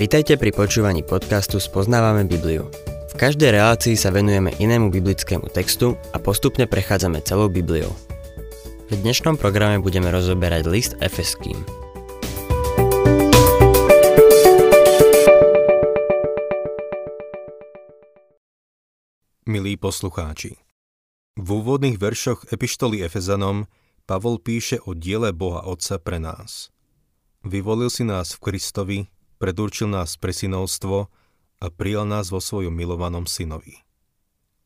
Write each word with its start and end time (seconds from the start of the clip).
Vitajte 0.00 0.40
pri 0.40 0.50
počúvaní 0.56 1.04
podcastu 1.04 1.60
Spoznávame 1.60 2.24
Bibliu. 2.24 2.72
V 3.12 3.14
každej 3.20 3.52
relácii 3.52 4.00
sa 4.00 4.08
venujeme 4.08 4.48
inému 4.56 4.88
biblickému 4.88 5.52
textu 5.52 5.92
a 6.10 6.18
postupne 6.18 6.64
prechádzame 6.64 7.20
celou 7.20 7.52
Bibliou. 7.52 7.92
V 8.88 8.96
dnešnom 8.96 9.36
programe 9.36 9.76
budeme 9.76 10.08
rozoberať 10.08 10.66
list 10.66 10.92
Efeským. 11.04 11.60
Milí 19.44 19.76
poslucháči, 19.76 20.56
v 21.36 21.48
úvodných 21.60 22.00
veršoch 22.00 22.48
epištoly 22.48 23.04
Efezanom 23.04 23.68
Pavol 24.08 24.40
píše 24.40 24.80
o 24.88 24.96
diele 24.96 25.30
Boha 25.36 25.62
Otca 25.68 26.00
pre 26.00 26.16
nás. 26.18 26.72
Vyvolil 27.40 27.88
si 27.88 28.04
nás 28.04 28.36
v 28.36 28.52
Kristovi, 28.52 28.98
predurčil 29.40 29.88
nás 29.88 30.20
pre 30.20 30.28
synovstvo 30.28 31.08
a 31.60 31.66
prijal 31.72 32.04
nás 32.04 32.28
vo 32.28 32.36
svojom 32.36 32.72
milovanom 32.72 33.24
synovi. 33.24 33.80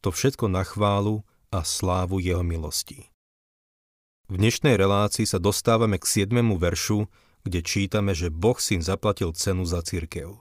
To 0.03 0.11
všetko 0.11 0.51
na 0.51 0.67
chválu 0.67 1.23
a 1.55 1.63
slávu 1.63 2.19
jeho 2.19 2.43
milosti. 2.43 3.15
V 4.27 4.43
dnešnej 4.43 4.75
relácii 4.75 5.23
sa 5.23 5.39
dostávame 5.39 6.03
k 6.03 6.27
7. 6.27 6.35
veršu, 6.59 7.07
kde 7.47 7.61
čítame, 7.63 8.11
že 8.11 8.35
Boh 8.35 8.59
syn 8.59 8.83
zaplatil 8.83 9.31
cenu 9.39 9.63
za 9.63 9.79
církev. 9.79 10.35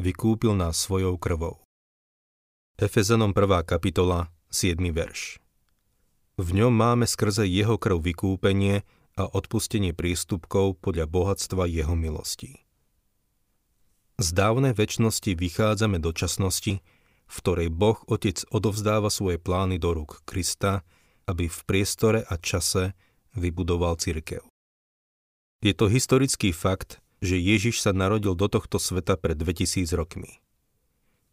Vykúpil 0.00 0.56
nás 0.56 0.80
svojou 0.80 1.20
krvou. 1.20 1.60
Efezanom 2.80 3.36
1. 3.36 3.68
kapitola, 3.68 4.32
7. 4.48 4.80
verš. 4.88 5.36
V 6.40 6.48
ňom 6.56 6.72
máme 6.72 7.04
skrze 7.04 7.44
jeho 7.44 7.76
krv 7.76 8.00
vykúpenie 8.00 8.88
a 9.16 9.28
odpustenie 9.28 9.92
prístupkov 9.92 10.80
podľa 10.80 11.08
bohatstva 11.08 11.68
jeho 11.68 11.92
milosti. 11.92 12.62
Z 14.20 14.28
dávnej 14.36 14.76
väčšnosti 14.76 15.34
vychádzame 15.34 15.98
do 15.98 16.14
časnosti, 16.14 16.80
v 17.26 17.34
ktorej 17.40 17.68
Boh 17.72 17.98
Otec 18.06 18.44
odovzdáva 18.52 19.08
svoje 19.08 19.40
plány 19.40 19.80
do 19.80 19.96
rúk 19.96 20.22
Krista, 20.28 20.84
aby 21.24 21.48
v 21.48 21.60
priestore 21.64 22.20
a 22.28 22.36
čase 22.36 22.92
vybudoval 23.32 23.96
cirkev. 23.96 24.44
Je 25.62 25.72
to 25.72 25.88
historický 25.88 26.50
fakt, 26.52 27.00
že 27.22 27.38
Ježiš 27.38 27.80
sa 27.80 27.94
narodil 27.94 28.34
do 28.34 28.50
tohto 28.50 28.82
sveta 28.82 29.14
pred 29.14 29.38
2000 29.38 29.94
rokmi. 29.94 30.42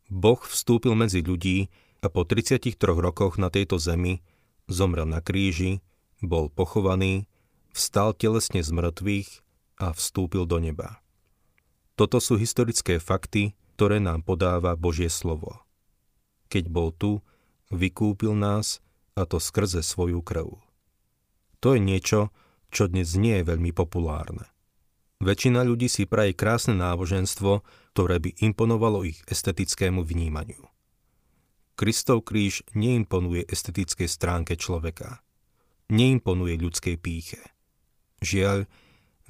Boh 0.09 0.39
vstúpil 0.41 0.93
medzi 0.93 1.25
ľudí 1.25 1.69
a 2.01 2.07
po 2.07 2.23
33 2.23 2.77
rokoch 2.79 3.41
na 3.41 3.49
tejto 3.49 3.81
zemi 3.81 4.21
zomrel 4.69 5.09
na 5.09 5.19
kríži, 5.19 5.81
bol 6.21 6.47
pochovaný, 6.47 7.25
vstal 7.73 8.15
telesne 8.17 8.61
z 8.63 8.69
mŕtvych 8.73 9.29
a 9.79 9.95
vstúpil 9.95 10.43
do 10.43 10.59
neba. 10.59 10.99
Toto 11.99 12.23
sú 12.23 12.39
historické 12.39 12.99
fakty, 12.99 13.55
ktoré 13.75 13.99
nám 13.99 14.23
podáva 14.23 14.75
Božie 14.75 15.11
slovo. 15.11 15.63
Keď 16.51 16.67
bol 16.67 16.91
tu, 16.91 17.23
vykúpil 17.71 18.35
nás 18.35 18.83
a 19.15 19.27
to 19.27 19.37
skrze 19.37 19.83
svoju 19.83 20.23
krv. 20.23 20.59
To 21.59 21.75
je 21.75 21.79
niečo, 21.83 22.31
čo 22.71 22.87
dnes 22.87 23.15
nie 23.19 23.39
je 23.41 23.47
veľmi 23.47 23.75
populárne. 23.75 24.47
Väčšina 25.19 25.67
ľudí 25.67 25.91
si 25.91 26.07
praje 26.07 26.31
krásne 26.31 26.79
náboženstvo, 26.79 27.67
ktoré 27.91 28.23
by 28.23 28.39
imponovalo 28.39 29.03
ich 29.03 29.19
estetickému 29.27 29.99
vnímaniu. 30.07 30.63
Kristov 31.75 32.23
kríž 32.23 32.63
neimponuje 32.71 33.43
estetickej 33.43 34.07
stránke 34.07 34.55
človeka. 34.55 35.19
Neimponuje 35.91 36.55
ľudskej 36.59 36.95
píche. 36.99 37.43
Žiaľ, 38.19 38.67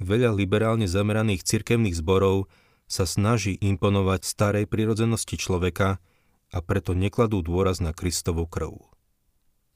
veľa 0.02 0.30
liberálne 0.34 0.90
zameraných 0.90 1.46
cirkevných 1.46 1.98
zborov 1.98 2.50
sa 2.90 3.06
snaží 3.06 3.54
imponovať 3.58 4.26
starej 4.26 4.64
prirodzenosti 4.66 5.38
človeka 5.38 6.02
a 6.50 6.58
preto 6.58 6.94
nekladú 6.98 7.42
dôraz 7.42 7.78
na 7.78 7.94
Kristovu 7.94 8.50
krv 8.50 8.90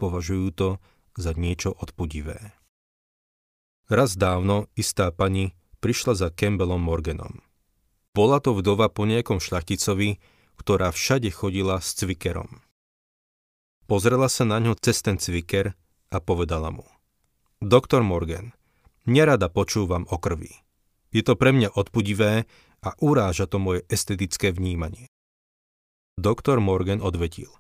považujú 0.04 0.48
to 0.52 0.68
za 1.16 1.32
niečo 1.32 1.72
odpudivé. 1.72 2.52
Raz 3.88 4.16
dávno 4.20 4.68
istá 4.74 5.08
pani 5.08 5.56
prišla 5.80 6.12
za 6.16 6.28
Campbellom 6.28 6.80
Morganom. 6.80 7.40
Bola 8.12 8.38
to 8.40 8.52
vdova 8.52 8.92
po 8.92 9.04
nejakom 9.04 9.40
šlachticovi, 9.40 10.20
ktorá 10.60 10.92
všade 10.92 11.32
chodila 11.34 11.80
s 11.82 11.96
cvikerom. 11.98 12.62
Pozrela 13.84 14.28
sa 14.28 14.48
na 14.48 14.60
ňo 14.60 14.76
cez 14.80 15.00
ten 15.04 15.20
cviker 15.20 15.76
a 16.08 16.16
povedala 16.20 16.72
mu. 16.72 16.86
Doktor 17.60 18.00
Morgan, 18.00 18.56
nerada 19.04 19.52
počúvam 19.52 20.08
o 20.08 20.16
krvi. 20.20 20.52
Je 21.14 21.22
to 21.22 21.38
pre 21.38 21.54
mňa 21.54 21.72
odpudivé 21.78 22.48
a 22.82 22.90
uráža 22.98 23.46
to 23.46 23.62
moje 23.62 23.86
estetické 23.88 24.50
vnímanie. 24.50 25.06
Doktor 26.18 26.58
Morgan 26.60 27.02
odvetil. 27.02 27.50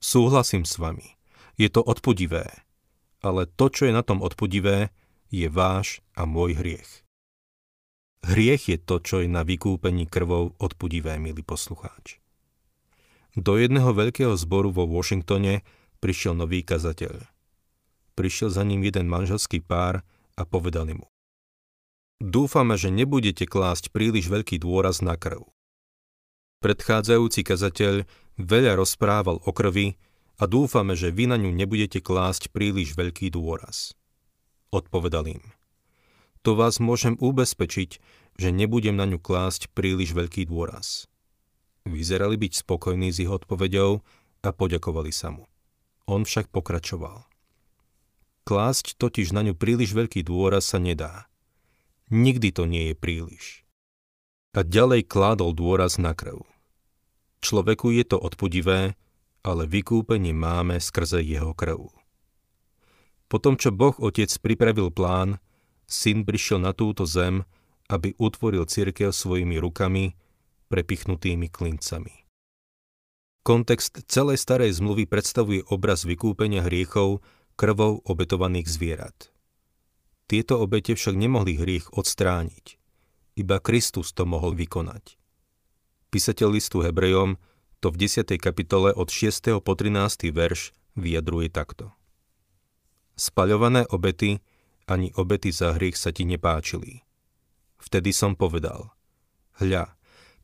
Súhlasím 0.00 0.64
s 0.64 0.78
vami. 0.80 1.16
Je 1.60 1.68
to 1.68 1.84
odpudivé. 1.84 2.48
Ale 3.20 3.44
to, 3.44 3.68
čo 3.68 3.86
je 3.88 3.92
na 3.92 4.00
tom 4.00 4.24
odpudivé, 4.24 4.90
je 5.28 5.46
váš 5.46 6.00
a 6.16 6.24
môj 6.24 6.56
hriech. 6.56 7.04
Hriech 8.24 8.68
je 8.68 8.78
to, 8.80 9.00
čo 9.00 9.24
je 9.24 9.28
na 9.28 9.44
vykúpení 9.44 10.04
krvou 10.04 10.56
odpudivé, 10.60 11.16
milý 11.16 11.40
poslucháč. 11.40 12.20
Do 13.38 13.56
jedného 13.56 13.94
veľkého 13.94 14.34
zboru 14.34 14.74
vo 14.74 14.84
Washingtone 14.84 15.62
prišiel 16.02 16.34
nový 16.34 16.66
kazateľ. 16.66 17.22
Prišiel 18.18 18.50
za 18.50 18.66
ním 18.66 18.84
jeden 18.84 19.06
manželský 19.06 19.62
pár 19.62 20.02
a 20.40 20.48
povedali 20.48 20.96
mu. 20.96 21.04
Dúfame, 22.24 22.80
že 22.80 22.88
nebudete 22.88 23.44
klásť 23.44 23.92
príliš 23.92 24.32
veľký 24.32 24.56
dôraz 24.64 25.04
na 25.04 25.20
krv. 25.20 25.44
Predchádzajúci 26.64 27.44
kazateľ 27.44 28.08
veľa 28.40 28.80
rozprával 28.80 29.40
o 29.44 29.52
krvi, 29.52 30.00
a 30.40 30.48
dúfame, 30.48 30.96
že 30.96 31.12
vy 31.12 31.28
na 31.28 31.36
ňu 31.36 31.52
nebudete 31.52 32.00
klásť 32.00 32.48
príliš 32.48 32.96
veľký 32.96 33.28
dôraz. 33.28 33.92
Odpovedal 34.72 35.36
im. 35.36 35.44
To 36.40 36.56
vás 36.56 36.80
môžem 36.80 37.20
ubezpečiť, 37.20 38.00
že 38.40 38.48
nebudem 38.48 38.96
na 38.96 39.04
ňu 39.04 39.20
klásť 39.20 39.68
príliš 39.76 40.16
veľký 40.16 40.48
dôraz. 40.48 41.04
Vyzerali 41.84 42.40
byť 42.40 42.64
spokojní 42.64 43.12
s 43.12 43.20
jeho 43.20 43.36
odpovedou 43.36 44.00
a 44.40 44.48
poďakovali 44.48 45.12
sa 45.12 45.28
mu. 45.28 45.44
On 46.08 46.24
však 46.24 46.48
pokračoval. 46.48 47.28
Klásť 48.50 48.98
totiž 48.98 49.30
na 49.30 49.46
ňu 49.46 49.54
príliš 49.54 49.94
veľký 49.94 50.26
dôraz 50.26 50.74
sa 50.74 50.82
nedá. 50.82 51.30
Nikdy 52.10 52.50
to 52.50 52.66
nie 52.66 52.90
je 52.90 52.94
príliš. 52.98 53.62
A 54.58 54.66
ďalej 54.66 55.06
kládol 55.06 55.54
dôraz 55.54 56.02
na 56.02 56.18
krv. 56.18 56.42
Človeku 57.46 57.94
je 57.94 58.02
to 58.02 58.18
odpudivé, 58.18 58.98
ale 59.46 59.70
vykúpenie 59.70 60.34
máme 60.34 60.82
skrze 60.82 61.22
jeho 61.22 61.54
krv. 61.54 61.94
Potom, 63.30 63.54
čo 63.54 63.70
Boh 63.70 63.94
Otec 64.02 64.34
pripravil 64.42 64.90
plán, 64.90 65.38
Syn 65.86 66.26
prišiel 66.26 66.58
na 66.58 66.74
túto 66.74 67.06
zem, 67.06 67.46
aby 67.86 68.18
utvoril 68.18 68.66
církev 68.66 69.14
svojimi 69.14 69.62
rukami, 69.62 70.18
prepichnutými 70.66 71.46
klincami. 71.46 72.26
Kontext 73.46 74.10
celej 74.10 74.42
starej 74.42 74.74
zmluvy 74.82 75.06
predstavuje 75.06 75.62
obraz 75.70 76.02
vykúpenia 76.02 76.66
hriechov 76.66 77.22
krvou 77.60 78.00
obetovaných 78.08 78.72
zvierat. 78.72 79.28
Tieto 80.24 80.64
obete 80.64 80.96
však 80.96 81.12
nemohli 81.12 81.60
hriech 81.60 81.92
odstrániť. 81.92 82.80
Iba 83.36 83.60
Kristus 83.60 84.16
to 84.16 84.24
mohol 84.24 84.56
vykonať. 84.56 85.20
Písateľ 86.08 86.56
listu 86.56 86.80
Hebrejom 86.80 87.36
to 87.84 87.92
v 87.92 88.08
10. 88.08 88.32
kapitole 88.40 88.96
od 88.96 89.12
6. 89.12 89.60
po 89.60 89.76
13. 89.76 90.32
verš 90.32 90.72
vyjadruje 90.96 91.52
takto. 91.52 91.92
Spaľované 93.20 93.84
obety 93.92 94.40
ani 94.88 95.12
obety 95.12 95.52
za 95.52 95.76
hriech 95.76 96.00
sa 96.00 96.16
ti 96.16 96.24
nepáčili. 96.24 97.04
Vtedy 97.76 98.16
som 98.16 98.40
povedal, 98.40 98.88
hľa, 99.60 99.92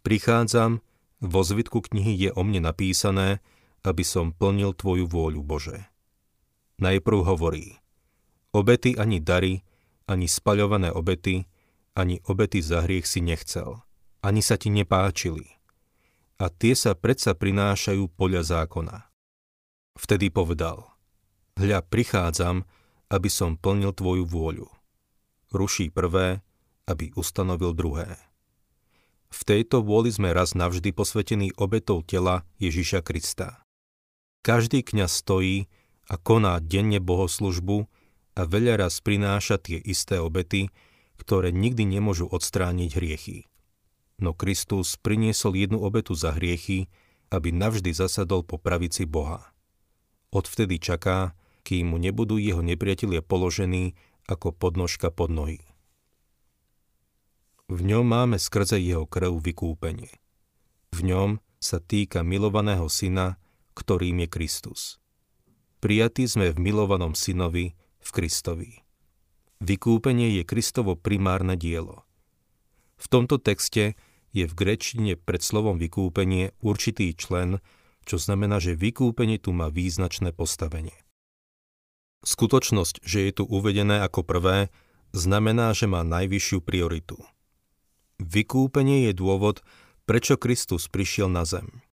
prichádzam, 0.05 0.85
vo 1.25 1.41
zvitku 1.41 1.81
knihy 1.81 2.29
je 2.29 2.31
o 2.37 2.45
mne 2.45 2.69
napísané, 2.69 3.41
aby 3.89 4.05
som 4.05 4.37
plnil 4.37 4.77
tvoju 4.77 5.09
vôľu, 5.09 5.41
Bože. 5.41 5.96
Najprv 6.76 7.25
hovorí, 7.25 7.81
obety 8.52 8.96
ani 9.00 9.17
dary, 9.17 9.64
ani 10.05 10.28
spaľované 10.28 10.93
obety, 10.93 11.49
ani 11.96 12.20
obety 12.28 12.61
za 12.61 12.84
hriech 12.84 13.08
si 13.08 13.25
nechcel, 13.25 13.81
ani 14.20 14.44
sa 14.44 14.61
ti 14.61 14.69
nepáčili 14.69 15.56
a 16.37 16.52
tie 16.52 16.76
sa 16.76 16.93
predsa 16.93 17.32
prinášajú 17.32 18.12
podľa 18.12 18.43
zákona. 18.44 19.08
Vtedy 19.96 20.28
povedal, 20.28 20.84
hľa 21.56 21.81
prichádzam, 21.88 22.69
aby 23.08 23.28
som 23.32 23.56
plnil 23.56 23.96
tvoju 23.96 24.28
vôľu. 24.28 24.69
Ruší 25.56 25.88
prvé, 25.88 26.44
aby 26.84 27.17
ustanovil 27.17 27.73
druhé. 27.73 28.20
V 29.32 29.40
tejto 29.43 29.81
vôli 29.81 30.12
sme 30.12 30.37
raz 30.37 30.52
navždy 30.52 30.93
posvetení 30.93 31.50
obetou 31.56 32.05
tela 32.05 32.44
Ježiša 32.61 33.00
Krista. 33.00 33.64
Každý 34.44 34.84
kňaz 34.87 35.25
stojí 35.25 35.67
a 36.06 36.14
koná 36.19 36.62
denne 36.62 37.03
bohoslužbu 37.03 37.87
a 38.37 38.43
veľa 38.44 38.87
raz 38.87 39.03
prináša 39.03 39.58
tie 39.58 39.81
isté 39.81 40.20
obety, 40.23 40.70
ktoré 41.17 41.50
nikdy 41.50 41.88
nemôžu 41.88 42.29
odstrániť 42.29 42.91
hriechy. 42.94 43.38
No 44.17 44.32
Kristus 44.32 44.97
priniesol 44.97 45.56
jednu 45.56 45.81
obetu 45.81 46.17
za 46.17 46.32
hriechy, 46.32 46.88
aby 47.29 47.50
navždy 47.53 47.93
zasadol 47.93 48.47
po 48.47 48.56
pravici 48.56 49.05
Boha. 49.05 49.53
Odvtedy 50.31 50.79
čaká, 50.79 51.35
kým 51.67 51.91
mu 51.91 51.99
nebudú 51.99 52.38
jeho 52.38 52.62
nepriatelia 52.62 53.20
položení 53.20 53.99
ako 54.31 54.55
podnožka 54.55 55.11
pod 55.11 55.32
nohy. 55.35 55.61
V 57.67 57.82
ňom 57.82 58.06
máme 58.06 58.38
skrze 58.38 58.79
jeho 58.79 59.11
krv 59.11 59.43
vykúpenie. 59.43 60.14
V 60.94 61.00
ňom 61.02 61.43
sa 61.59 61.82
týka 61.82 62.23
milovaného 62.23 62.87
syna, 62.87 63.43
ktorým 63.75 64.23
je 64.23 64.29
Kristus. 64.31 65.02
Prijatí 65.76 66.25
sme 66.25 66.56
v 66.56 66.58
milovanom 66.58 67.12
synovi, 67.12 67.76
v 68.00 68.08
Kristovi. 68.08 68.81
Vykúpenie 69.61 70.40
je 70.40 70.43
Kristovo 70.49 70.96
primárne 70.96 71.56
dielo. 71.56 72.08
V 72.96 73.06
tomto 73.12 73.37
texte 73.37 73.93
je 74.32 74.44
v 74.49 74.56
grečtine 74.56 75.20
pred 75.20 75.44
slovom 75.44 75.76
vykúpenie 75.76 76.56
určitý 76.64 77.12
člen, 77.12 77.61
čo 78.08 78.17
znamená, 78.17 78.56
že 78.56 78.73
vykúpenie 78.73 79.37
tu 79.37 79.52
má 79.52 79.69
význačné 79.69 80.32
postavenie. 80.32 80.96
Skutočnosť, 82.25 83.05
že 83.05 83.28
je 83.28 83.32
tu 83.37 83.44
uvedené 83.44 84.00
ako 84.00 84.25
prvé, 84.25 84.73
znamená, 85.12 85.76
že 85.76 85.84
má 85.88 86.00
najvyššiu 86.05 86.58
prioritu. 86.64 87.20
Vykúpenie 88.17 89.08
je 89.08 89.12
dôvod, 89.12 89.61
prečo 90.08 90.40
Kristus 90.40 90.88
prišiel 90.88 91.28
na 91.28 91.44
zem. 91.44 91.84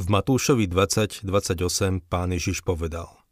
V 0.00 0.06
Matúšovi 0.08 0.68
20.28 0.68 2.04
pán 2.08 2.32
Ježiš 2.32 2.64
povedal 2.64 3.22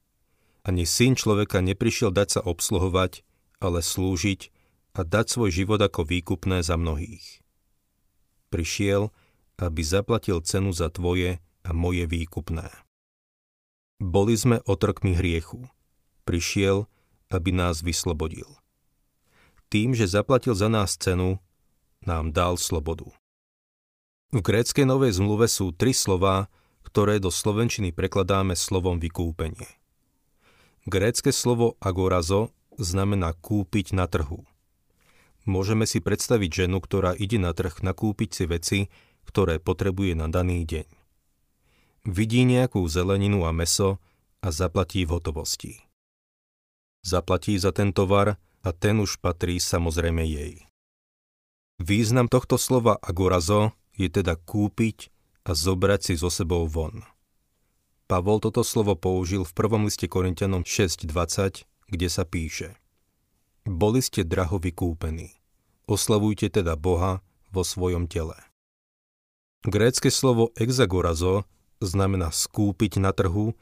ani 0.61 0.85
syn 0.85 1.17
človeka 1.17 1.65
neprišiel 1.65 2.13
dať 2.13 2.29
sa 2.29 2.41
obsluhovať, 2.45 3.25
ale 3.61 3.81
slúžiť 3.81 4.53
a 4.97 5.01
dať 5.07 5.27
svoj 5.29 5.51
život 5.53 5.81
ako 5.81 6.05
výkupné 6.05 6.61
za 6.61 6.77
mnohých. 6.77 7.41
Prišiel, 8.53 9.15
aby 9.61 9.81
zaplatil 9.85 10.41
cenu 10.45 10.73
za 10.73 10.93
tvoje 10.93 11.39
a 11.65 11.71
moje 11.73 12.05
výkupné. 12.09 12.69
Boli 14.01 14.33
sme 14.33 14.65
otrokmi 14.65 15.13
hriechu. 15.13 15.69
Prišiel, 16.25 16.89
aby 17.29 17.53
nás 17.53 17.85
vyslobodil. 17.85 18.49
Tým, 19.71 19.95
že 19.95 20.09
zaplatil 20.09 20.57
za 20.57 20.67
nás 20.67 20.97
cenu, 20.97 21.39
nám 22.03 22.33
dal 22.33 22.57
slobodu. 22.57 23.13
V 24.31 24.39
gréckej 24.39 24.87
novej 24.87 25.19
zmluve 25.19 25.51
sú 25.51 25.75
tri 25.75 25.91
slová, 25.91 26.47
ktoré 26.87 27.19
do 27.19 27.35
slovenčiny 27.35 27.91
prekladáme 27.91 28.55
slovom 28.55 29.03
vykúpenie. 29.03 29.67
Grécke 30.87 31.35
slovo 31.35 31.75
agorazo 31.83 32.55
znamená 32.79 33.35
kúpiť 33.35 33.91
na 33.91 34.07
trhu. 34.07 34.47
Môžeme 35.51 35.83
si 35.83 35.99
predstaviť 35.99 36.67
ženu, 36.67 36.79
ktorá 36.79 37.19
ide 37.19 37.43
na 37.43 37.51
trh 37.51 37.83
nakúpiť 37.83 38.31
si 38.31 38.45
veci, 38.47 38.81
ktoré 39.27 39.59
potrebuje 39.59 40.15
na 40.15 40.31
daný 40.31 40.63
deň. 40.63 40.89
Vidí 42.07 42.47
nejakú 42.47 42.87
zeleninu 42.87 43.45
a 43.45 43.53
meso 43.53 43.99
a 44.41 44.55
zaplatí 44.55 45.05
v 45.05 45.19
hotovosti. 45.19 45.73
Zaplatí 47.03 47.59
za 47.59 47.75
ten 47.75 47.91
tovar 47.91 48.39
a 48.63 48.71
ten 48.71 49.03
už 49.03 49.19
patrí 49.19 49.59
samozrejme 49.59 50.23
jej. 50.23 50.71
Význam 51.81 52.29
tohto 52.29 52.61
slova 52.61 52.95
agorazo 53.01 53.73
je 54.01 54.09
teda 54.09 54.41
kúpiť 54.41 55.13
a 55.45 55.53
zobrať 55.53 56.01
si 56.01 56.15
so 56.17 56.33
sebou 56.33 56.65
von. 56.65 57.05
Pavol 58.09 58.41
toto 58.41 58.65
slovo 58.65 58.97
použil 58.97 59.45
v 59.45 59.53
prvom 59.53 59.87
liste 59.87 60.09
Korintianom 60.09 60.65
6.20, 60.65 61.69
kde 61.93 62.09
sa 62.09 62.25
píše 62.25 62.81
Boli 63.69 64.01
ste 64.01 64.25
draho 64.25 64.57
vykúpení. 64.57 65.37
Oslavujte 65.85 66.49
teda 66.49 66.75
Boha 66.81 67.21
vo 67.53 67.63
svojom 67.63 68.09
tele. 68.09 68.35
Grécke 69.63 70.09
slovo 70.09 70.57
exagorazo 70.57 71.45
znamená 71.85 72.33
skúpiť 72.33 72.97
na 72.97 73.13
trhu 73.13 73.53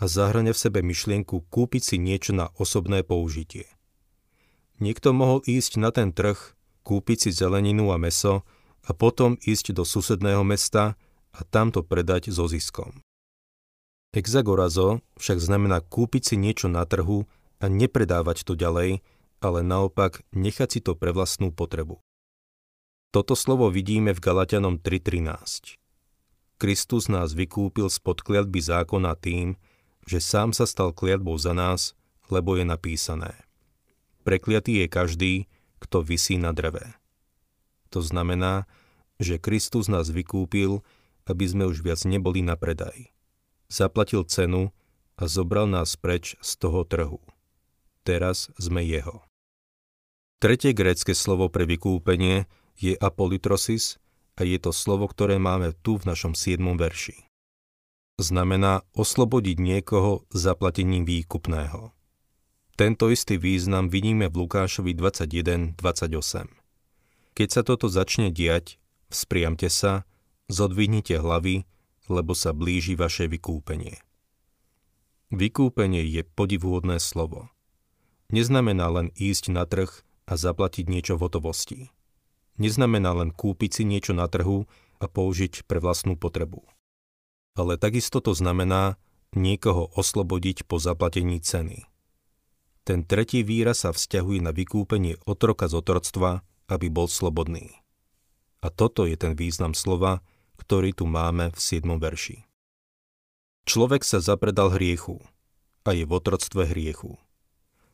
a 0.00 0.08
zahrania 0.08 0.56
v 0.56 0.62
sebe 0.66 0.80
myšlienku 0.80 1.44
kúpiť 1.52 1.82
si 1.84 1.96
niečo 2.00 2.32
na 2.32 2.48
osobné 2.56 3.04
použitie. 3.04 3.68
Niekto 4.80 5.12
mohol 5.14 5.44
ísť 5.44 5.78
na 5.78 5.94
ten 5.94 6.10
trh, 6.10 6.56
kúpiť 6.82 7.28
si 7.28 7.30
zeleninu 7.30 7.92
a 7.94 8.00
meso 8.00 8.42
a 8.82 8.90
potom 8.92 9.38
ísť 9.38 9.78
do 9.78 9.86
susedného 9.86 10.42
mesta 10.42 10.98
a 11.32 11.40
tamto 11.46 11.86
predať 11.86 12.34
so 12.34 12.46
ziskom. 12.50 13.02
Exagorazo 14.12 15.00
však 15.16 15.40
znamená 15.40 15.80
kúpiť 15.80 16.22
si 16.32 16.36
niečo 16.36 16.68
na 16.68 16.84
trhu 16.84 17.24
a 17.62 17.66
nepredávať 17.70 18.44
to 18.44 18.52
ďalej, 18.52 19.00
ale 19.40 19.58
naopak 19.64 20.20
nechať 20.36 20.68
si 20.68 20.80
to 20.84 20.92
pre 20.92 21.10
vlastnú 21.16 21.48
potrebu. 21.48 21.96
Toto 23.12 23.36
slovo 23.36 23.68
vidíme 23.68 24.12
v 24.12 24.20
Galatianom 24.20 24.80
3.13. 24.80 25.76
Kristus 26.56 27.10
nás 27.10 27.34
vykúpil 27.34 27.90
spod 27.90 28.22
kliatby 28.22 28.60
zákona 28.62 29.18
tým, 29.18 29.58
že 30.06 30.22
sám 30.22 30.54
sa 30.54 30.68
stal 30.68 30.94
kliatbou 30.94 31.34
za 31.36 31.52
nás, 31.52 31.96
lebo 32.30 32.54
je 32.56 32.64
napísané. 32.64 33.34
Prekliatý 34.22 34.84
je 34.84 34.86
každý, 34.86 35.32
kto 35.82 36.06
visí 36.06 36.38
na 36.38 36.54
dreve. 36.54 37.01
To 37.92 38.00
znamená, 38.00 38.64
že 39.20 39.36
Kristus 39.36 39.92
nás 39.92 40.08
vykúpil, 40.08 40.80
aby 41.28 41.44
sme 41.44 41.68
už 41.68 41.84
viac 41.84 42.00
neboli 42.08 42.40
na 42.40 42.56
predaj 42.56 43.12
zaplatil 43.72 44.28
cenu 44.28 44.68
a 45.16 45.24
zobral 45.24 45.64
nás 45.64 45.96
preč 45.96 46.36
z 46.44 46.60
toho 46.60 46.84
trhu. 46.84 47.24
Teraz 48.04 48.52
sme 48.60 48.84
jeho. 48.84 49.24
Tretie 50.44 50.76
grécke 50.76 51.16
slovo 51.16 51.48
pre 51.48 51.64
vykúpenie 51.64 52.44
je 52.76 52.92
apolitrosis 53.00 53.96
a 54.36 54.44
je 54.44 54.58
to 54.60 54.74
slovo, 54.74 55.08
ktoré 55.08 55.40
máme 55.40 55.72
tu 55.80 55.96
v 55.96 56.04
našom 56.04 56.36
7. 56.36 56.60
verši. 56.76 57.16
Znamená 58.20 58.84
oslobodiť 58.92 59.56
niekoho 59.56 60.28
zaplatením 60.34 61.08
výkupného. 61.08 61.94
Tento 62.76 63.08
istý 63.08 63.38
význam 63.38 63.88
vidíme 63.88 64.26
v 64.28 64.44
Lukášovi 64.44 64.92
21.28. 64.98 66.61
Keď 67.32 67.48
sa 67.48 67.62
toto 67.64 67.88
začne 67.88 68.28
diať, 68.28 68.76
vzpriamte 69.08 69.72
sa, 69.72 70.04
zodvihnite 70.52 71.16
hlavy 71.16 71.64
lebo 72.10 72.34
sa 72.34 72.50
blíži 72.50 72.98
vaše 72.98 73.30
vykúpenie. 73.30 74.00
Vykúpenie 75.32 76.04
je 76.04 76.22
podivúhodné 76.26 76.98
slovo. 76.98 77.48
Neznamená 78.32 78.88
len 78.92 79.08
ísť 79.16 79.52
na 79.52 79.64
trh 79.68 79.88
a 80.28 80.34
zaplatiť 80.36 80.88
niečo 80.88 81.16
v 81.16 81.24
hotovosti. 81.28 81.80
Neznamená 82.60 83.16
len 83.16 83.32
kúpiť 83.32 83.80
si 83.80 83.82
niečo 83.88 84.12
na 84.12 84.28
trhu 84.28 84.68
a 85.00 85.08
použiť 85.08 85.64
pre 85.64 85.80
vlastnú 85.80 86.20
potrebu. 86.20 86.60
Ale 87.56 87.80
takisto 87.80 88.20
to 88.20 88.36
znamená 88.36 89.00
niekoho 89.32 89.88
oslobodiť 89.96 90.68
po 90.68 90.76
zaplatení 90.76 91.40
ceny. 91.40 91.88
Ten 92.84 93.06
tretí 93.08 93.40
výraz 93.40 93.88
sa 93.88 93.90
vzťahuje 93.94 94.44
na 94.44 94.52
vykúpenie 94.52 95.16
otroka 95.24 95.68
z 95.68 95.80
otroctva, 95.80 96.44
aby 96.72 96.88
bol 96.88 97.04
slobodný. 97.04 97.76
A 98.64 98.72
toto 98.72 99.04
je 99.04 99.18
ten 99.18 99.36
význam 99.36 99.76
slova, 99.76 100.24
ktorý 100.56 100.96
tu 100.96 101.04
máme 101.04 101.52
v 101.52 101.58
7. 101.58 101.84
verši. 102.00 102.46
Človek 103.68 104.02
sa 104.02 104.22
zapredal 104.22 104.72
hriechu 104.72 105.20
a 105.82 105.92
je 105.92 106.06
v 106.06 106.12
otroctve 106.14 106.70
hriechu. 106.70 107.18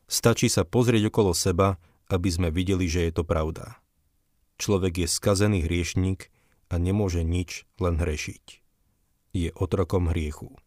Stačí 0.09 0.49
sa 0.49 0.65
pozrieť 0.65 1.09
okolo 1.13 1.33
seba, 1.33 1.77
aby 2.09 2.29
sme 2.29 2.49
videli, 2.49 2.89
že 2.89 3.05
je 3.09 3.21
to 3.21 3.23
pravda. 3.25 3.77
Človek 4.57 5.05
je 5.05 5.07
skazený 5.09 5.65
hriešník 5.65 6.33
a 6.69 6.81
nemôže 6.81 7.21
nič, 7.21 7.69
len 7.77 7.97
hrešiť. 7.97 8.61
Je 9.33 9.49
otrokom 9.53 10.09
hriechu. 10.09 10.57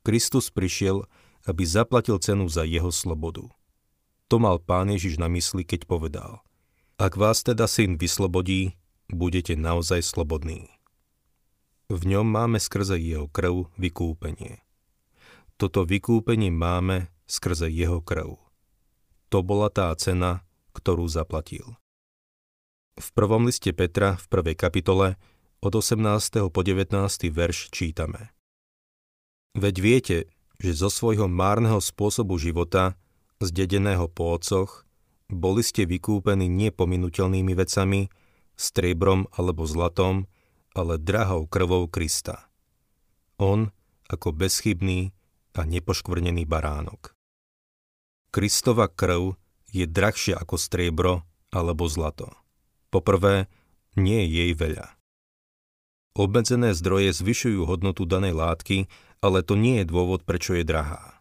Kristus 0.00 0.48
prišiel, 0.48 1.04
aby 1.44 1.62
zaplatil 1.68 2.16
cenu 2.20 2.48
za 2.48 2.64
jeho 2.64 2.88
slobodu. 2.88 3.48
To 4.32 4.36
mal 4.40 4.56
pán 4.56 4.88
Ježiš 4.88 5.20
na 5.20 5.28
mysli, 5.28 5.64
keď 5.64 5.84
povedal 5.84 6.40
Ak 7.00 7.16
vás 7.16 7.40
teda 7.40 7.64
syn 7.64 7.96
vyslobodí, 7.96 8.76
budete 9.08 9.56
naozaj 9.56 10.04
slobodní. 10.04 10.68
V 11.88 12.02
ňom 12.04 12.24
máme 12.24 12.60
skrze 12.60 13.00
jeho 13.00 13.28
krv 13.28 13.68
vykúpenie. 13.80 14.60
Toto 15.56 15.84
vykúpenie 15.88 16.52
máme 16.52 17.08
skrze 17.28 17.72
jeho 17.72 18.04
krv. 18.04 18.36
To 19.32 19.38
bola 19.40 19.72
tá 19.72 19.88
cena, 19.96 20.44
ktorú 20.76 21.08
zaplatil. 21.08 21.76
V 23.00 23.08
prvom 23.16 23.48
liste 23.48 23.72
Petra 23.72 24.20
v 24.20 24.26
prvej 24.28 24.56
kapitole 24.56 25.16
od 25.64 25.72
18. 25.72 26.52
po 26.52 26.60
19. 26.60 26.92
verš 27.32 27.72
čítame. 27.72 28.36
Veď 29.56 29.74
viete, 29.80 30.18
že 30.60 30.76
zo 30.76 30.92
svojho 30.92 31.24
márneho 31.24 31.80
spôsobu 31.80 32.36
života, 32.36 33.00
zdedeného 33.40 34.12
po 34.12 34.36
ococh, 34.36 34.84
boli 35.32 35.64
ste 35.64 35.88
vykúpení 35.88 36.46
nepominutelnými 36.46 37.56
vecami, 37.56 38.12
striebrom 38.52 39.26
alebo 39.32 39.64
zlatom, 39.64 40.28
ale 40.76 41.00
drahou 41.00 41.48
krvou 41.48 41.88
Krista. 41.88 42.52
On 43.40 43.72
ako 44.12 44.28
bezchybný 44.36 45.16
a 45.56 45.64
nepoškvrnený 45.64 46.44
baránok. 46.44 47.16
Kristova 48.32 48.88
krv 48.88 49.36
je 49.72 49.88
drahšia 49.88 50.36
ako 50.36 50.56
striebro 50.60 51.24
alebo 51.52 51.88
zlato. 51.88 52.32
Poprvé, 52.92 53.48
nie 53.96 54.24
je 54.24 54.28
jej 54.28 54.52
veľa. 54.56 54.88
Obmedzené 56.12 56.76
zdroje 56.76 57.16
zvyšujú 57.16 57.64
hodnotu 57.64 58.04
danej 58.04 58.36
látky, 58.36 58.88
ale 59.24 59.40
to 59.40 59.56
nie 59.56 59.80
je 59.80 59.88
dôvod, 59.88 60.28
prečo 60.28 60.52
je 60.52 60.64
drahá. 60.64 61.20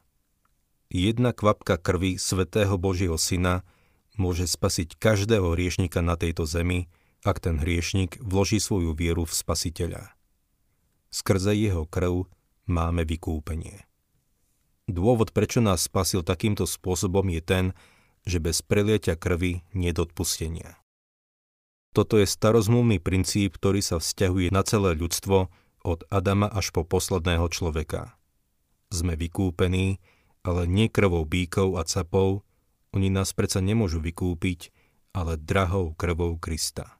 Jedna 0.92 1.32
kvapka 1.32 1.80
krvi 1.80 2.20
svetého 2.20 2.76
Božieho 2.76 3.16
Syna 3.16 3.64
môže 4.20 4.48
spasiť 4.48 5.00
každého 5.00 5.56
hriešnika 5.56 6.04
na 6.04 6.20
tejto 6.20 6.44
zemi, 6.44 6.92
ak 7.22 7.40
ten 7.40 7.62
hriešnik 7.62 8.18
vloží 8.20 8.58
svoju 8.58 8.98
vieru 8.98 9.30
v 9.30 9.34
Spasiteľa. 9.34 10.16
Skrze 11.12 11.54
jeho 11.54 11.86
krv 11.86 12.26
máme 12.66 13.06
vykúpenie. 13.06 13.86
Dôvod, 14.90 15.32
prečo 15.32 15.62
nás 15.62 15.86
spasil 15.86 16.26
takýmto 16.26 16.66
spôsobom 16.68 17.28
je 17.30 17.42
ten, 17.44 17.66
že 18.26 18.42
bez 18.42 18.66
prelietia 18.66 19.16
krvi 19.16 19.64
nie 19.72 19.92
odpustenia. 19.94 20.82
Toto 21.92 22.16
je 22.16 22.28
starozmluvný 22.28 23.04
princíp, 23.04 23.60
ktorý 23.60 23.84
sa 23.84 24.00
vzťahuje 24.00 24.56
na 24.56 24.64
celé 24.64 24.96
ľudstvo 24.96 25.52
od 25.84 26.00
Adama 26.08 26.48
až 26.48 26.72
po 26.72 26.88
posledného 26.88 27.52
človeka. 27.52 28.16
Sme 28.88 29.20
vykúpení, 29.20 30.00
ale 30.42 30.66
nie 30.68 30.88
krvou 30.88 31.28
bíkov 31.28 31.76
a 31.76 31.84
capov, 31.84 32.48
oni 32.92 33.08
nás 33.08 33.32
predsa 33.32 33.64
nemôžu 33.64 34.04
vykúpiť, 34.04 34.72
ale 35.12 35.40
drahou 35.40 35.96
krvou 35.96 36.36
Krista. 36.40 37.00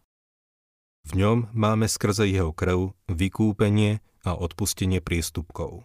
V 1.08 1.18
ňom 1.18 1.50
máme 1.52 1.90
skrze 1.90 2.30
jeho 2.30 2.54
krv 2.54 2.94
vykúpenie 3.10 4.06
a 4.22 4.38
odpustenie 4.38 5.02
priestupkov. 5.02 5.84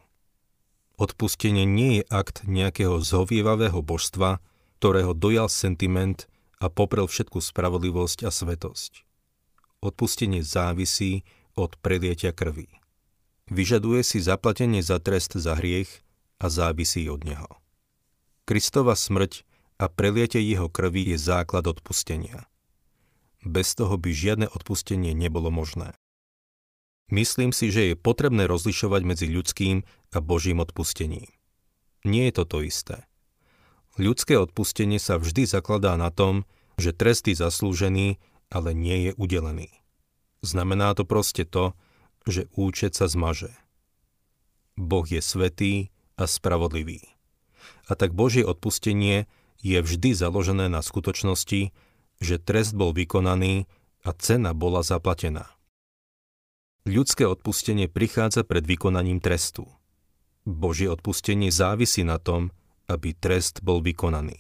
Odpustenie 0.97 1.65
nie 1.65 2.01
je 2.01 2.05
akt 2.09 2.45
nejakého 2.45 3.01
zhovievavého 3.01 3.81
božstva, 3.81 4.41
ktorého 4.81 5.17
dojal 5.17 5.49
sentiment 5.49 6.29
a 6.61 6.69
poprel 6.69 7.09
všetku 7.09 7.41
spravodlivosť 7.41 8.25
a 8.25 8.31
svetosť. 8.33 9.05
Odpustenie 9.81 10.41
závisí 10.41 11.25
od 11.57 11.77
prelietia 11.81 12.33
krvi. 12.33 12.69
Vyžaduje 13.49 14.05
si 14.05 14.19
zaplatenie 14.21 14.81
za 14.85 15.01
trest 15.01 15.37
za 15.37 15.57
hriech 15.57 16.05
a 16.41 16.53
závisí 16.53 17.09
od 17.09 17.25
neho. 17.25 17.49
Kristova 18.45 18.97
smrť 18.97 19.45
a 19.77 19.93
prelietie 19.93 20.41
jeho 20.41 20.73
krvi 20.73 21.13
je 21.13 21.19
základ 21.21 21.69
odpustenia. 21.69 22.49
Bez 23.45 23.77
toho 23.77 23.95
by 24.01 24.11
žiadne 24.11 24.47
odpustenie 24.49 25.13
nebolo 25.13 25.53
možné. 25.53 25.95
Myslím 27.13 27.55
si, 27.55 27.71
že 27.71 27.93
je 27.93 27.95
potrebné 27.95 28.51
rozlišovať 28.51 29.03
medzi 29.07 29.27
ľudským 29.31 29.87
a 30.11 30.19
Božím 30.19 30.59
odpustením. 30.59 31.31
Nie 32.03 32.31
je 32.31 32.43
to 32.43 32.45
to 32.45 32.59
isté. 32.67 33.07
Ľudské 33.97 34.35
odpustenie 34.35 34.99
sa 34.99 35.17
vždy 35.17 35.47
zakladá 35.47 35.95
na 35.95 36.11
tom, 36.11 36.43
že 36.77 36.93
trest 36.93 37.31
je 37.31 37.39
zaslúžený, 37.39 38.19
ale 38.51 38.75
nie 38.75 39.11
je 39.11 39.13
udelený. 39.17 39.71
Znamená 40.43 40.93
to 40.99 41.07
proste 41.07 41.47
to, 41.47 41.73
že 42.27 42.51
účet 42.59 42.99
sa 42.99 43.07
zmaže. 43.07 43.55
Boh 44.77 45.07
je 45.07 45.23
svetý 45.23 45.95
a 46.21 46.29
spravodlivý. 46.29 47.01
A 47.89 47.95
tak 47.95 48.13
Božie 48.13 48.45
odpustenie 48.45 49.31
je 49.61 49.79
vždy 49.81 50.13
založené 50.13 50.69
na 50.69 50.81
skutočnosti, 50.81 51.73
že 52.21 52.37
trest 52.41 52.73
bol 52.73 52.97
vykonaný 52.97 53.69
a 54.07 54.11
cena 54.17 54.57
bola 54.57 54.81
zaplatená. 54.81 55.53
Ľudské 56.87 57.27
odpustenie 57.27 57.91
prichádza 57.91 58.47
pred 58.47 58.63
vykonaním 58.63 59.19
trestu. 59.19 59.67
Božie 60.47 60.87
odpustenie 60.87 61.51
závisí 61.51 62.07
na 62.07 62.23
tom, 62.23 62.55
aby 62.87 63.11
trest 63.11 63.67
bol 63.67 63.83
vykonaný. 63.83 64.39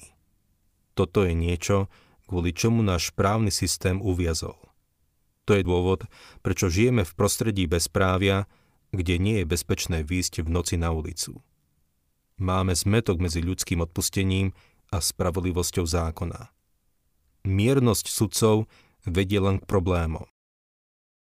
Toto 0.94 1.26
je 1.26 1.35
niečo, 1.35 1.90
kvôli 2.30 2.54
čomu 2.54 2.87
náš 2.87 3.11
právny 3.11 3.50
systém 3.50 3.99
uviazol. 3.99 4.54
To 5.46 5.58
je 5.58 5.62
dôvod, 5.66 6.06
prečo 6.42 6.70
žijeme 6.70 7.02
v 7.02 7.12
prostredí 7.18 7.66
bezprávia, 7.66 8.46
kde 8.94 9.18
nie 9.18 9.42
je 9.42 9.50
bezpečné 9.50 10.06
výjsť 10.06 10.46
v 10.46 10.49
noci 10.50 10.78
na 10.78 10.94
ulicu. 10.94 11.42
Máme 12.38 12.78
zmetok 12.78 13.18
medzi 13.18 13.42
ľudským 13.42 13.82
odpustením 13.82 14.54
a 14.93 15.02
spravodlivosťou 15.02 15.87
zákona. 15.87 16.50
Miernosť 17.47 18.07
sudcov 18.11 18.66
vedie 19.07 19.38
len 19.38 19.62
k 19.62 19.69
problémom. 19.69 20.26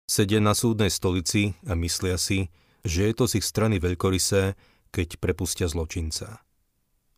Sedia 0.07 0.39
na 0.41 0.55
súdnej 0.55 0.89
stolici 0.89 1.59
a 1.67 1.75
myslia 1.77 2.17
si, 2.17 2.49
že 2.87 3.11
je 3.11 3.13
to 3.13 3.25
z 3.27 3.43
ich 3.43 3.47
strany 3.47 3.83
veľkorysé, 3.83 4.55
keď 4.95 5.19
prepustia 5.19 5.67
zločinca 5.67 6.47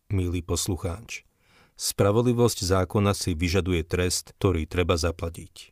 milý 0.09 0.41
poslucháč. 0.41 1.23
Spravodlivosť 1.79 2.59
zákona 2.65 3.15
si 3.15 3.31
vyžaduje 3.37 3.87
trest, 3.87 4.35
ktorý 4.35 4.67
treba 4.67 4.99
zaplatiť. 4.99 5.71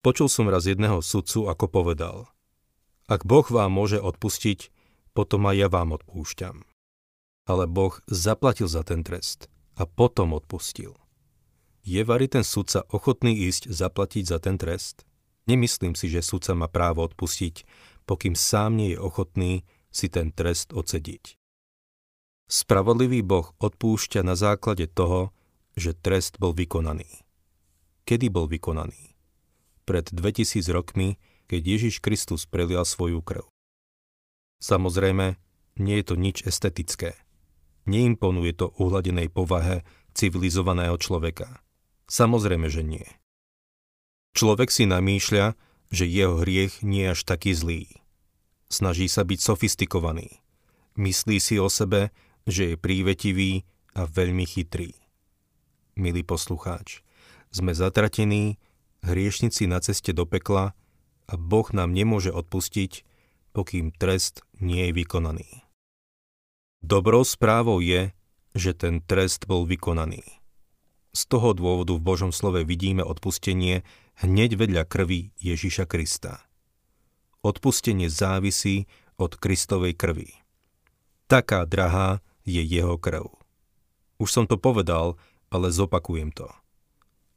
Počul 0.00 0.30
som 0.30 0.48
raz 0.48 0.64
jedného 0.64 1.02
sudcu, 1.04 1.50
ako 1.50 1.66
povedal. 1.68 2.16
Ak 3.10 3.26
Boh 3.26 3.44
vám 3.44 3.74
môže 3.74 4.00
odpustiť, 4.00 4.72
potom 5.12 5.44
aj 5.50 5.56
ja 5.58 5.68
vám 5.68 5.98
odpúšťam. 6.00 6.64
Ale 7.46 7.70
Boh 7.70 7.94
zaplatil 8.10 8.66
za 8.66 8.82
ten 8.82 9.06
trest 9.06 9.46
a 9.78 9.86
potom 9.86 10.34
odpustil. 10.34 10.98
Je 11.86 12.02
vari 12.02 12.26
ten 12.26 12.42
sudca 12.42 12.82
ochotný 12.90 13.46
ísť 13.46 13.70
zaplatiť 13.70 14.24
za 14.26 14.42
ten 14.42 14.58
trest? 14.58 15.06
Nemyslím 15.46 15.94
si, 15.94 16.10
že 16.10 16.26
sudca 16.26 16.58
má 16.58 16.66
právo 16.66 17.06
odpustiť, 17.06 17.62
pokým 18.02 18.34
sám 18.34 18.74
nie 18.74 18.94
je 18.94 18.98
ochotný 18.98 19.62
si 19.94 20.10
ten 20.10 20.34
trest 20.34 20.74
odsediť. 20.74 21.38
Spravodlivý 22.50 23.22
Boh 23.22 23.54
odpúšťa 23.62 24.26
na 24.26 24.34
základe 24.34 24.90
toho, 24.90 25.30
že 25.78 25.94
trest 25.94 26.42
bol 26.42 26.50
vykonaný. 26.54 27.26
Kedy 28.06 28.30
bol 28.30 28.46
vykonaný? 28.46 29.18
Pred 29.86 30.10
2000 30.10 30.66
rokmi, 30.70 31.18
keď 31.46 31.62
Ježiš 31.78 32.02
Kristus 32.02 32.46
prelial 32.46 32.82
svoju 32.86 33.22
krv. 33.22 33.46
Samozrejme, 34.62 35.38
nie 35.78 35.96
je 36.02 36.06
to 36.06 36.14
nič 36.18 36.42
estetické. 36.42 37.18
Neimponuje 37.86 38.52
to 38.54 38.74
uhladenej 38.82 39.30
povahe 39.30 39.86
civilizovaného 40.14 40.98
človeka. 40.98 41.62
Samozrejme, 42.10 42.66
že 42.70 42.82
nie. 42.82 43.06
Človek 44.34 44.68
si 44.68 44.84
namýšľa, 44.84 45.56
že 45.90 46.04
jeho 46.04 46.42
hriech 46.42 46.82
nie 46.82 47.06
je 47.06 47.12
až 47.14 47.20
taký 47.24 47.54
zlý. 47.54 47.88
Snaží 48.66 49.06
sa 49.06 49.22
byť 49.22 49.38
sofistikovaný. 49.38 50.42
Myslí 50.98 51.38
si 51.38 51.56
o 51.62 51.70
sebe, 51.70 52.10
že 52.46 52.74
je 52.74 52.76
prívetivý 52.76 53.62
a 53.94 54.06
veľmi 54.06 54.44
chytrý. 54.44 54.94
Milý 55.96 56.26
poslucháč, 56.26 57.00
sme 57.48 57.72
zatratení, 57.72 58.60
hriešnici 59.00 59.64
na 59.70 59.80
ceste 59.80 60.12
do 60.12 60.28
pekla 60.28 60.76
a 61.26 61.34
Boh 61.38 61.66
nám 61.72 61.94
nemôže 61.94 62.28
odpustiť, 62.34 63.06
pokým 63.56 63.94
trest 63.94 64.44
nie 64.60 64.90
je 64.90 64.92
vykonaný. 64.92 65.65
Dobrou 66.86 67.26
správou 67.26 67.82
je, 67.82 68.14
že 68.54 68.70
ten 68.70 69.02
trest 69.02 69.50
bol 69.50 69.66
vykonaný. 69.66 70.22
Z 71.10 71.26
toho 71.26 71.50
dôvodu 71.50 71.98
v 71.98 72.06
Božom 72.06 72.30
slove 72.30 72.62
vidíme 72.62 73.02
odpustenie 73.02 73.82
hneď 74.22 74.54
vedľa 74.54 74.86
krvi 74.86 75.34
Ježiša 75.34 75.90
Krista. 75.90 76.46
Odpustenie 77.42 78.06
závisí 78.06 78.86
od 79.18 79.34
Kristovej 79.34 79.98
krvi. 79.98 80.30
Taká 81.26 81.66
drahá 81.66 82.22
je 82.46 82.62
jeho 82.62 82.94
krv. 83.02 83.34
Už 84.22 84.30
som 84.30 84.46
to 84.46 84.54
povedal, 84.54 85.18
ale 85.50 85.74
zopakujem 85.74 86.30
to. 86.30 86.46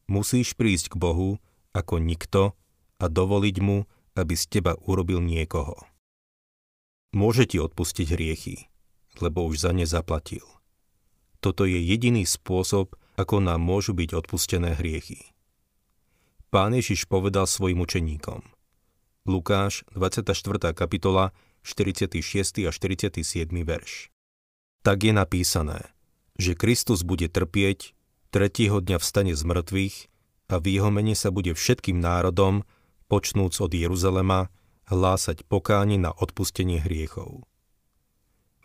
Musíš 0.05 0.53
prísť 0.53 0.93
k 0.93 1.01
Bohu 1.01 1.41
ako 1.73 1.97
nikto 1.97 2.53
a 3.01 3.05
dovoliť 3.09 3.57
mu, 3.65 3.89
aby 4.13 4.33
z 4.37 4.45
teba 4.45 4.77
urobil 4.85 5.25
niekoho. 5.25 5.73
Môže 7.17 7.49
ti 7.49 7.57
odpustiť 7.57 8.13
hriechy, 8.13 8.68
lebo 9.19 9.45
už 9.47 9.67
za 9.67 9.71
ne 9.71 9.85
zaplatil. 9.85 10.43
Toto 11.39 11.63
je 11.63 11.79
jediný 11.79 12.27
spôsob, 12.27 12.95
ako 13.15 13.39
nám 13.39 13.63
môžu 13.63 13.95
byť 13.95 14.15
odpustené 14.15 14.75
hriechy. 14.75 15.31
Pán 16.51 16.73
Ježiš 16.75 17.07
povedal 17.07 17.45
svojim 17.47 17.79
učeníkom. 17.83 18.41
Lukáš, 19.27 19.85
24. 19.93 20.73
kapitola, 20.73 21.31
46. 21.63 22.65
a 22.65 22.71
47. 22.71 23.23
verš 23.63 24.09
tak 24.81 25.03
je 25.03 25.13
napísané, 25.13 25.91
že 26.39 26.55
Kristus 26.55 27.03
bude 27.03 27.27
trpieť, 27.27 27.93
tretieho 28.31 28.79
dňa 28.79 28.97
vstane 28.99 29.33
z 29.35 29.43
mŕtvych 29.43 29.95
a 30.49 30.55
v 30.57 30.65
jeho 30.79 30.89
mene 30.89 31.13
sa 31.13 31.29
bude 31.29 31.51
všetkým 31.53 31.99
národom, 31.99 32.63
počnúc 33.11 33.59
od 33.59 33.71
Jeruzalema, 33.73 34.49
hlásať 34.87 35.45
pokáni 35.45 36.01
na 36.01 36.09
odpustenie 36.09 36.81
hriechov. 36.81 37.45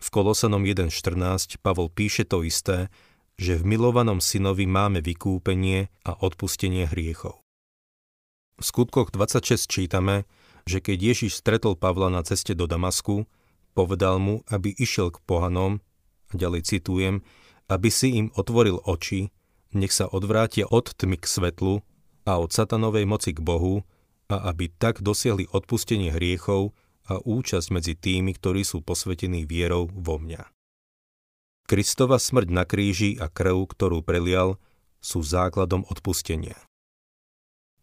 V 0.05 0.13
Kolosanom 0.13 0.61
1.14 0.61 1.57
Pavol 1.65 1.89
píše 1.89 2.29
to 2.29 2.45
isté, 2.45 2.93
že 3.41 3.57
v 3.57 3.73
milovanom 3.73 4.21
synovi 4.21 4.69
máme 4.69 5.01
vykúpenie 5.01 5.89
a 6.05 6.13
odpustenie 6.13 6.85
hriechov. 6.85 7.41
V 8.61 8.63
skutkoch 8.63 9.09
26 9.09 9.65
čítame, 9.65 10.29
že 10.69 10.77
keď 10.77 11.09
Ježiš 11.09 11.41
stretol 11.41 11.73
Pavla 11.73 12.13
na 12.13 12.21
ceste 12.21 12.53
do 12.53 12.69
Damasku, 12.69 13.25
povedal 13.73 14.21
mu, 14.21 14.45
aby 14.45 14.77
išiel 14.77 15.09
k 15.09 15.17
pohanom 15.25 15.81
ďalej 16.37 16.69
citujem, 16.69 17.25
aby 17.65 17.89
si 17.89 18.13
im 18.13 18.29
otvoril 18.37 18.77
oči, 18.85 19.33
nech 19.73 19.89
sa 19.89 20.05
odvrátia 20.05 20.69
od 20.69 20.85
tmy 20.85 21.17
k 21.17 21.25
svetlu 21.25 21.81
a 22.29 22.37
od 22.37 22.53
satanovej 22.53 23.09
moci 23.09 23.33
k 23.33 23.41
Bohu 23.41 23.81
a 24.29 24.53
aby 24.53 24.69
tak 24.69 25.01
dosiahli 25.01 25.49
odpustenie 25.49 26.13
hriechov 26.13 26.77
a 27.05 27.21
účasť 27.21 27.67
medzi 27.69 27.93
tými, 27.93 28.33
ktorí 28.33 28.65
sú 28.65 28.81
posvetení 28.81 29.45
vierou 29.45 29.89
vo 29.89 30.17
mňa. 30.17 30.49
Kristova 31.65 32.21
smrť 32.21 32.47
na 32.53 32.63
kríži 32.65 33.17
a 33.17 33.25
krv, 33.25 33.65
ktorú 33.73 34.05
prelial, 34.05 34.61
sú 35.01 35.21
základom 35.21 35.85
odpustenia. 35.89 36.57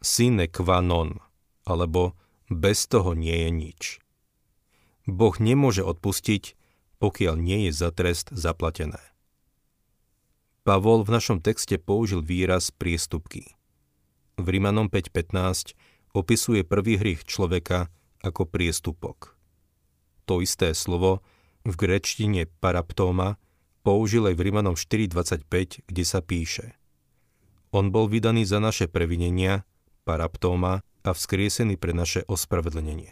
Sine 0.02 0.50
qua 0.50 0.82
non, 0.82 1.22
alebo 1.62 2.18
bez 2.50 2.90
toho 2.90 3.14
nie 3.14 3.46
je 3.46 3.50
nič. 3.50 3.82
Boh 5.06 5.34
nemôže 5.38 5.82
odpustiť, 5.82 6.54
pokiaľ 7.02 7.34
nie 7.38 7.66
je 7.66 7.72
za 7.74 7.90
trest 7.90 8.30
zaplatené. 8.30 9.02
Pavol 10.62 11.02
v 11.02 11.18
našom 11.18 11.42
texte 11.42 11.74
použil 11.74 12.22
výraz 12.22 12.70
priestupky. 12.70 13.58
V 14.38 14.46
Rimanom 14.46 14.86
5.15 14.86 15.74
opisuje 16.14 16.62
prvý 16.62 17.02
hriech 17.02 17.26
človeka 17.26 17.90
ako 18.22 18.48
priestupok. 18.48 19.34
To 20.30 20.40
isté 20.40 20.72
slovo 20.72 21.20
v 21.66 21.74
grečtine 21.74 22.46
paraptóma 22.62 23.38
použil 23.82 24.30
aj 24.30 24.34
v 24.38 24.44
Rimanom 24.50 24.74
4.25, 24.78 25.90
kde 25.90 26.04
sa 26.06 26.22
píše 26.22 26.78
On 27.74 27.90
bol 27.90 28.06
vydaný 28.06 28.46
za 28.46 28.62
naše 28.62 28.86
previnenia, 28.86 29.66
paraptóma, 30.06 30.86
a 31.02 31.10
vzkriesený 31.10 31.76
pre 31.82 31.90
naše 31.90 32.22
ospravedlnenie. 32.30 33.10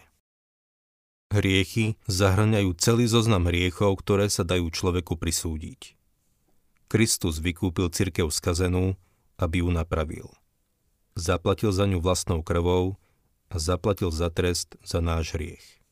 Hriechy 1.31 1.95
zahrňajú 2.11 2.75
celý 2.75 3.07
zoznam 3.07 3.47
hriechov, 3.47 3.99
ktoré 4.03 4.27
sa 4.27 4.43
dajú 4.43 4.67
človeku 4.67 5.15
prisúdiť. 5.15 5.95
Kristus 6.91 7.39
vykúpil 7.39 7.87
cirkev 7.87 8.27
skazenú, 8.35 8.99
aby 9.39 9.63
ju 9.63 9.69
napravil. 9.71 10.27
Zaplatil 11.15 11.71
za 11.71 11.87
ňu 11.87 12.03
vlastnou 12.03 12.43
krvou 12.43 12.99
a 13.51 13.59
zaplatil 13.59 14.15
za 14.15 14.31
trest 14.31 14.79
za 14.79 15.03
náš 15.03 15.35
hriech. 15.35 15.83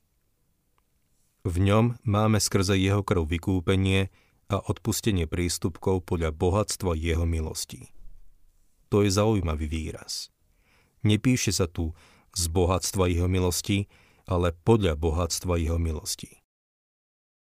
V 1.44 1.56
ňom 1.60 2.00
máme 2.08 2.40
skrze 2.40 2.80
jeho 2.80 3.04
krv 3.04 3.28
vykúpenie 3.28 4.08
a 4.48 4.58
odpustenie 4.64 5.28
prístupkov 5.28 6.08
podľa 6.08 6.32
bohatstva 6.32 6.96
jeho 6.96 7.28
milosti. 7.28 7.92
To 8.90 9.04
je 9.06 9.12
zaujímavý 9.12 9.70
výraz. 9.70 10.32
Nepíše 11.06 11.54
sa 11.54 11.68
tu 11.70 11.94
z 12.36 12.44
bohatstva 12.50 13.08
jeho 13.12 13.30
milosti, 13.30 13.88
ale 14.26 14.52
podľa 14.52 14.98
bohatstva 14.98 15.60
jeho 15.62 15.78
milosti. 15.78 16.40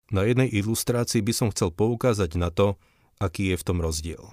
Na 0.08 0.24
jednej 0.24 0.48
ilustrácii 0.48 1.20
by 1.20 1.34
som 1.36 1.48
chcel 1.52 1.72
poukázať 1.76 2.40
na 2.40 2.48
to, 2.48 2.80
aký 3.20 3.52
je 3.52 3.58
v 3.60 3.66
tom 3.66 3.84
rozdiel. 3.84 4.24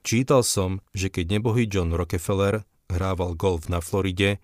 Čítal 0.00 0.40
som, 0.46 0.80
že 0.96 1.12
keď 1.12 1.38
nebohý 1.38 1.68
John 1.68 1.92
Rockefeller 1.92 2.64
hrával 2.88 3.36
golf 3.36 3.68
na 3.68 3.84
Floride, 3.84 4.40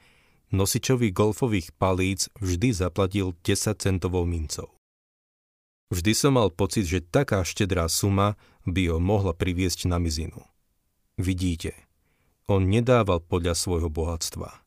nosičovi 0.54 1.10
golfových 1.10 1.74
palíc 1.74 2.30
vždy 2.38 2.70
zaplatil 2.70 3.34
10 3.42 3.74
centovou 3.76 4.22
mincov. 4.22 4.70
Vždy 5.90 6.12
som 6.16 6.38
mal 6.38 6.48
pocit, 6.54 6.86
že 6.86 7.04
taká 7.04 7.42
štedrá 7.42 7.90
suma 7.90 8.38
by 8.64 8.94
ho 8.94 8.98
mohla 9.02 9.36
priviesť 9.36 9.90
na 9.90 10.00
mizinu. 10.00 10.40
Vidíte, 11.20 11.74
on 12.48 12.66
nedával 12.66 13.22
podľa 13.22 13.54
svojho 13.54 13.90
bohatstva 13.92 14.64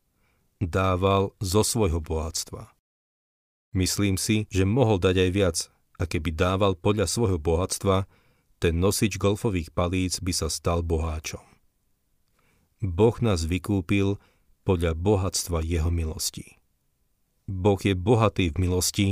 dával 0.62 1.38
zo 1.38 1.62
svojho 1.62 2.02
bohatstva. 2.02 2.74
Myslím 3.78 4.18
si, 4.18 4.50
že 4.50 4.66
mohol 4.66 4.98
dať 4.98 5.16
aj 5.30 5.32
viac, 5.34 5.58
a 5.98 6.04
keby 6.06 6.34
dával 6.34 6.74
podľa 6.78 7.06
svojho 7.10 7.38
bohatstva, 7.38 8.10
ten 8.58 8.82
nosič 8.82 9.22
golfových 9.22 9.70
palíc 9.70 10.18
by 10.18 10.34
sa 10.34 10.50
stal 10.50 10.82
boháčom. 10.82 11.42
Boh 12.82 13.18
nás 13.22 13.46
vykúpil 13.46 14.18
podľa 14.68 15.00
bohatstva 15.00 15.64
jeho 15.64 15.88
milosti. 15.88 16.60
Boh 17.48 17.80
je 17.80 17.96
bohatý 17.96 18.52
v 18.52 18.68
milosti 18.68 19.08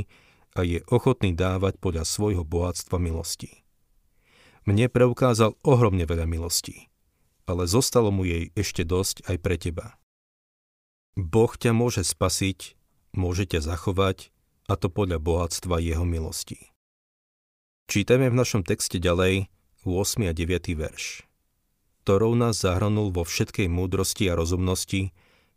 a 0.51 0.67
je 0.67 0.83
ochotný 0.91 1.31
dávať 1.31 1.79
podľa 1.79 2.03
svojho 2.03 2.43
bohatstva 2.43 2.99
milosti. 2.99 3.63
Mne 4.67 4.91
preukázal 4.91 5.55
ohromne 5.63 6.03
veľa 6.03 6.27
milostí, 6.27 6.91
ale 7.47 7.71
zostalo 7.71 8.11
mu 8.11 8.27
jej 8.27 8.51
ešte 8.59 8.83
dosť 8.83 9.31
aj 9.31 9.37
pre 9.39 9.55
teba. 9.55 9.95
Boh 11.15 11.55
ťa 11.55 11.71
môže 11.71 12.03
spasiť, 12.03 12.75
môže 13.15 13.47
ťa 13.47 13.63
zachovať, 13.63 14.35
a 14.67 14.73
to 14.75 14.91
podľa 14.91 15.21
bohatstva 15.21 15.79
jeho 15.79 16.03
milosti. 16.03 16.73
Čítame 17.85 18.27
v 18.33 18.35
našom 18.35 18.65
texte 18.65 18.97
ďalej 18.97 19.47
8. 19.85 20.25
a 20.25 20.33
9. 20.33 20.73
verš. 20.73 21.23
Ktorou 22.01 22.33
nás 22.33 22.65
zahrnul 22.65 23.13
vo 23.13 23.21
všetkej 23.21 23.69
múdrosti 23.69 24.25
a 24.27 24.33
rozumnosti, 24.33 25.13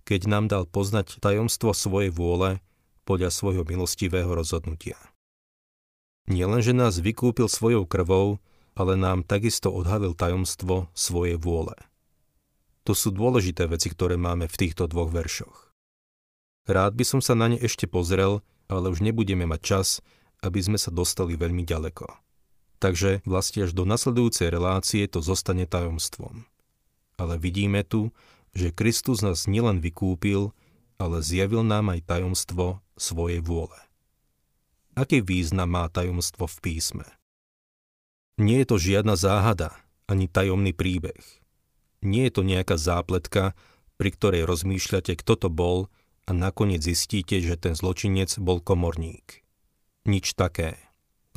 keď 0.09 0.25
nám 0.25 0.49
dal 0.49 0.65
poznať 0.65 1.21
tajomstvo 1.21 1.77
svojej 1.77 2.09
vôle 2.09 2.65
podľa 3.05 3.29
svojho 3.29 3.69
milostivého 3.69 4.33
rozhodnutia. 4.33 4.97
Nielenže 6.33 6.73
nás 6.73 6.97
vykúpil 6.97 7.45
svojou 7.45 7.85
krvou, 7.85 8.41
ale 8.73 8.97
nám 8.97 9.21
takisto 9.21 9.69
odhalil 9.69 10.17
tajomstvo 10.17 10.89
svojej 10.97 11.37
vôle. 11.37 11.77
To 12.89 12.97
sú 12.97 13.13
dôležité 13.13 13.69
veci, 13.69 13.93
ktoré 13.93 14.17
máme 14.17 14.49
v 14.49 14.57
týchto 14.57 14.89
dvoch 14.89 15.13
veršoch. 15.13 15.77
Rád 16.65 16.97
by 16.97 17.05
som 17.05 17.21
sa 17.21 17.37
na 17.37 17.53
ne 17.53 17.61
ešte 17.61 17.85
pozrel, 17.85 18.41
ale 18.69 18.89
už 18.89 19.05
nebudeme 19.05 19.45
mať 19.45 19.61
čas, 19.61 19.89
aby 20.41 20.61
sme 20.65 20.81
sa 20.81 20.89
dostali 20.89 21.37
veľmi 21.37 21.69
ďaleko. 21.69 22.09
Takže 22.81 23.27
vlastne 23.29 23.69
až 23.69 23.77
do 23.77 23.85
nasledujúcej 23.85 24.49
relácie 24.49 25.05
to 25.05 25.21
zostane 25.21 25.69
tajomstvom. 25.69 26.49
Ale 27.19 27.35
vidíme 27.37 27.83
tu, 27.83 28.15
že 28.59 28.75
Kristus 28.75 29.23
nás 29.23 29.47
nielen 29.47 29.79
vykúpil, 29.79 30.51
ale 30.99 31.23
zjavil 31.23 31.63
nám 31.63 31.95
aj 31.95 32.11
tajomstvo 32.11 32.83
svojej 32.99 33.39
vôle. 33.39 33.79
Aký 34.99 35.23
význam 35.23 35.79
má 35.79 35.87
tajomstvo 35.87 36.51
v 36.51 36.59
písme? 36.59 37.07
Nie 38.35 38.67
je 38.67 38.75
to 38.75 38.77
žiadna 38.83 39.15
záhada, 39.15 39.79
ani 40.11 40.27
tajomný 40.27 40.75
príbeh. 40.75 41.23
Nie 42.03 42.27
je 42.27 42.33
to 42.35 42.43
nejaká 42.43 42.75
zápletka, 42.75 43.55
pri 43.95 44.11
ktorej 44.11 44.43
rozmýšľate, 44.47 45.15
kto 45.23 45.35
to 45.39 45.49
bol 45.51 45.87
a 46.27 46.35
nakoniec 46.35 46.83
zistíte, 46.83 47.39
že 47.39 47.55
ten 47.55 47.79
zločinec 47.79 48.35
bol 48.43 48.59
komorník. 48.59 49.47
Nič 50.03 50.35
také. 50.35 50.79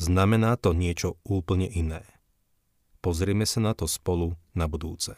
Znamená 0.02 0.58
to 0.58 0.74
niečo 0.74 1.22
úplne 1.22 1.70
iné. 1.70 2.02
Pozrieme 3.02 3.46
sa 3.46 3.62
na 3.62 3.74
to 3.74 3.86
spolu 3.86 4.38
na 4.58 4.66
budúce. 4.66 5.18